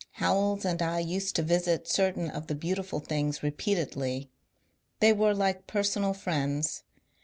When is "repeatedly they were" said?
3.43-5.35